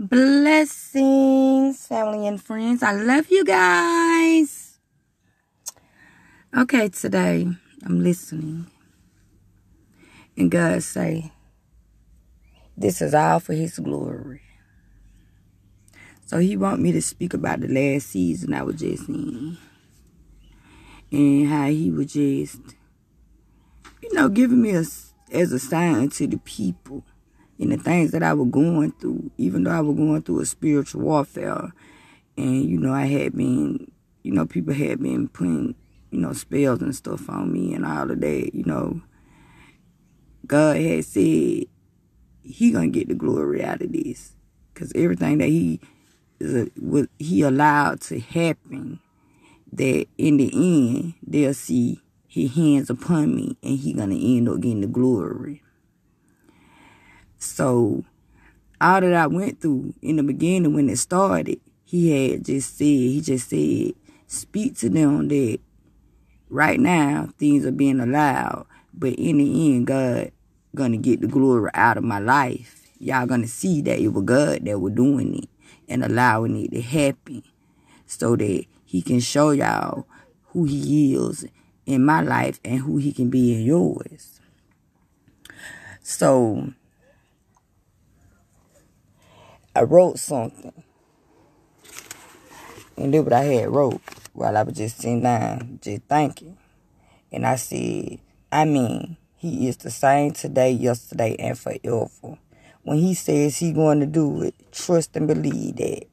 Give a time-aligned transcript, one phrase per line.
[0.00, 2.84] Blessings, family and friends.
[2.84, 4.78] I love you guys.
[6.56, 7.48] Okay, today
[7.84, 8.70] I'm listening.
[10.36, 11.32] And God say,
[12.76, 14.42] this is all for his glory.
[16.26, 19.58] So he want me to speak about the last season I was just in.
[21.10, 22.60] And how he was just,
[24.00, 24.84] you know, giving me a,
[25.32, 27.02] as a sign to the people
[27.60, 30.46] and the things that I was going through, even though I was going through a
[30.46, 31.72] spiritual warfare.
[32.36, 33.90] And, you know, I had been,
[34.22, 35.74] you know, people had been putting,
[36.10, 39.00] you know, spells and stuff on me and all of that, you know.
[40.46, 41.64] God had said
[42.42, 44.34] he gonna get the glory out of this.
[44.74, 45.80] Cause everything that he
[46.76, 49.00] what he allowed to happen,
[49.72, 54.60] that in the end they'll see his hands upon me and he gonna end up
[54.60, 55.62] getting the glory.
[57.38, 58.04] So
[58.80, 62.84] all that I went through in the beginning when it started, he had just said,
[62.84, 63.94] he just said,
[64.26, 65.58] speak to them that
[66.50, 70.32] right now things are being allowed, but in the end, God
[70.74, 72.86] gonna get the glory out of my life.
[72.98, 75.48] Y'all gonna see that it was God that was doing it
[75.88, 77.42] and allowing it to happen
[78.06, 80.06] so that he can show y'all
[80.48, 81.46] who he is
[81.86, 84.40] in my life and who he can be in yours.
[86.02, 86.72] So
[89.78, 90.82] I wrote something.
[92.96, 94.00] And then what I had wrote
[94.32, 96.58] while I was just sitting down, just thinking.
[97.30, 98.18] And I said,
[98.50, 102.38] I mean, he is the same today, yesterday, and forever.
[102.82, 106.06] When he says he going to do it, trust and believe that.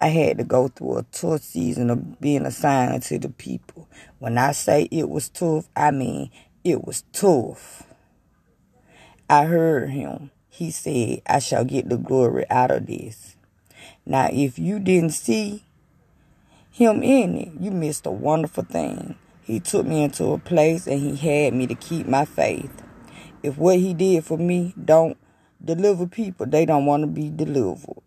[0.00, 3.88] I had to go through a tough season of being assigned to the people.
[4.20, 6.30] When I say it was tough, I mean
[6.62, 7.82] it was tough.
[9.28, 13.36] I heard him he said, I shall get the glory out of this.
[14.04, 15.64] Now, if you didn't see
[16.70, 19.16] him in it, you missed a wonderful thing.
[19.42, 22.82] He took me into a place and he had me to keep my faith.
[23.42, 25.16] If what he did for me don't
[25.64, 28.02] deliver people, they don't want to be delivered.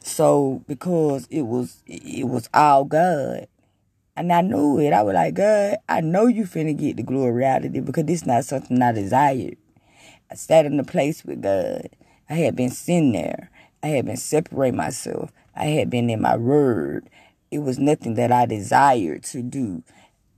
[0.00, 3.48] So because it was it was all God.
[4.16, 4.92] And I knew it.
[4.92, 8.04] I was like, God, I know you finna get the glory out of it because
[8.04, 9.56] this not something I desired.
[10.30, 11.88] I sat in the place with God.
[12.28, 13.50] I had been sitting there.
[13.82, 15.30] I had been separating myself.
[15.54, 17.08] I had been in my word.
[17.50, 19.84] It was nothing that I desired to do.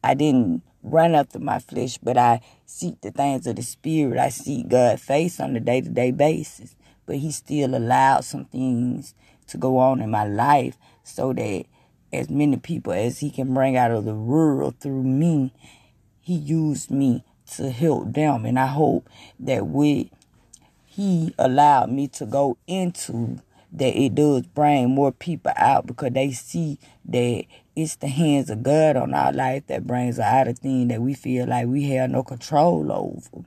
[0.05, 4.19] I didn't run after my flesh, but I seek the things of the spirit.
[4.19, 6.77] I seek God's face on a day to day basis.
[7.07, 9.15] But He still allowed some things
[9.47, 11.65] to go on in my life so that
[12.13, 15.55] as many people as He can bring out of the world through me,
[16.21, 17.25] He used me
[17.57, 18.45] to help them.
[18.45, 19.09] And I hope
[19.41, 20.09] that with
[20.87, 23.41] he allowed me to go into
[23.73, 27.45] that it does bring more people out because they see that
[27.77, 31.15] it's the hands of God on our life that brings out of thing that we
[31.15, 33.45] feel like we have no control over.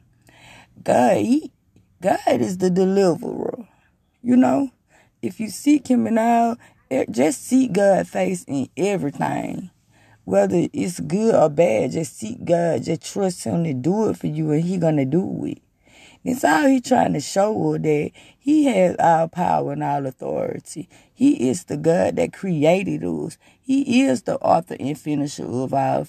[0.83, 1.51] God, he,
[2.01, 3.67] God is the deliverer.
[4.21, 4.69] You know,
[5.21, 6.55] if you seek Him and all,
[6.89, 9.71] eh, just seek God's face in everything
[10.31, 14.27] whether it's good or bad, just seek God, just trust Him to do it for
[14.27, 15.57] you, and He gonna do it.
[16.23, 20.87] It's all He trying to show her that He has all power and all authority.
[21.13, 23.37] He is the God that created us.
[23.61, 26.05] He is the author and finisher of our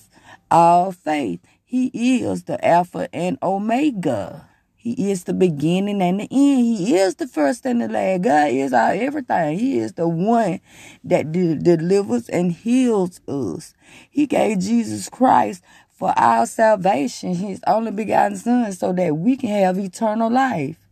[0.53, 1.41] all faith.
[1.65, 1.89] He
[2.22, 4.49] is the Alpha and Omega.
[4.82, 6.31] He is the beginning and the end.
[6.32, 8.22] He is the first and the last.
[8.22, 9.56] God is our everything.
[9.56, 10.59] He is the one
[11.04, 13.75] that de- delivers and heals us.
[14.10, 19.50] He gave Jesus Christ for our salvation, his only begotten son, so that we can
[19.50, 20.88] have eternal life.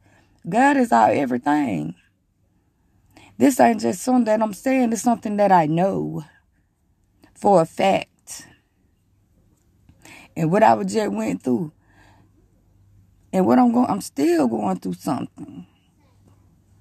[0.48, 1.96] God is our everything.
[3.38, 6.22] This ain't just something that I'm saying, it's something that I know
[7.34, 8.46] for a fact.
[10.36, 11.72] And what I just went through
[13.32, 15.66] and what I'm going, I'm still going through something.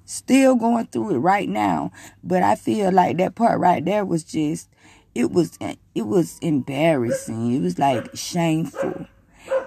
[0.06, 1.92] Still going through it right now.
[2.24, 4.70] But I feel like that part right there was just,
[5.14, 5.58] it was,
[5.94, 7.54] it was embarrassing.
[7.54, 9.06] It was like shameful.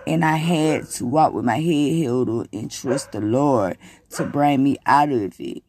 [0.06, 3.79] And I had to walk with my head held up and trust the Lord
[4.11, 5.62] to bring me out of it.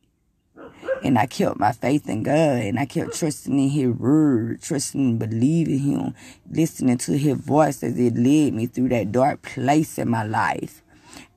[1.03, 5.01] And I kept my faith in God and I kept trusting in His word, trusting
[5.01, 6.15] and believing Him,
[6.49, 10.81] listening to His voice as it led me through that dark place in my life.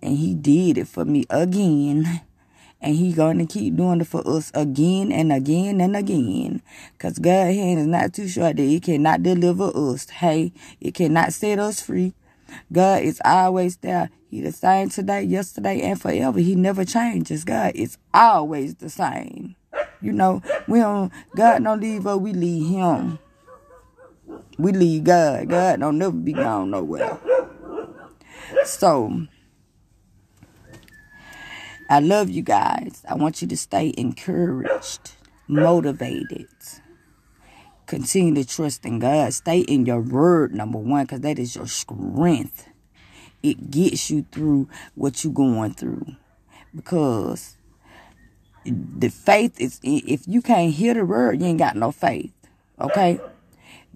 [0.03, 2.23] And he did it for me again.
[2.81, 6.63] And he going to keep doing it for us again and again and again.
[6.93, 10.09] Because God's hand is not too short that it cannot deliver us.
[10.11, 12.15] Hey, it cannot set us free.
[12.73, 14.11] God is always there.
[14.29, 16.39] He the same today, yesterday, and forever.
[16.39, 17.45] He never changes.
[17.45, 19.57] God is always the same.
[20.01, 23.19] You know, we don't God don't leave us, we leave him.
[24.59, 25.49] We leave God.
[25.49, 27.19] God don't never be gone nowhere.
[28.65, 29.27] So
[31.89, 33.05] I love you guys.
[33.09, 35.13] I want you to stay encouraged,
[35.47, 36.49] motivated.
[37.87, 39.33] Continue to trust in God.
[39.33, 42.69] Stay in your word, number one, because that is your strength.
[43.43, 46.17] It gets you through what you're going through.
[46.75, 47.57] Because
[48.65, 52.33] the faith is, if you can't hear the word, you ain't got no faith.
[52.81, 53.21] Okay?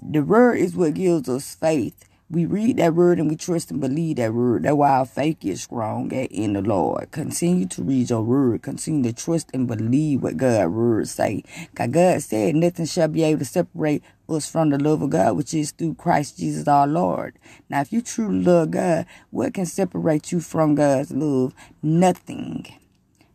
[0.00, 3.80] The word is what gives us faith we read that word and we trust and
[3.80, 4.62] believe that word.
[4.62, 7.10] That's why our faith is strong in the Lord.
[7.10, 8.62] Continue to read your word.
[8.62, 11.42] Continue to trust and believe what God's word say.
[11.74, 15.36] Cause God said nothing shall be able to separate us from the love of God,
[15.36, 17.34] which is through Christ Jesus our Lord.
[17.68, 21.52] Now, if you truly love God, what can separate you from God's love?
[21.82, 22.64] Nothing.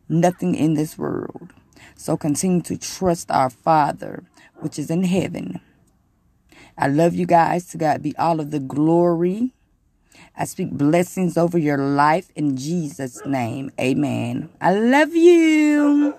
[0.08, 1.52] Nothing in this world.
[1.96, 4.24] So continue to trust our Father,
[4.60, 5.60] which is in heaven
[6.78, 7.66] I love you guys.
[7.68, 9.52] To God be all of the glory.
[10.36, 13.70] I speak blessings over your life in Jesus' name.
[13.80, 14.50] Amen.
[14.60, 16.14] I love you.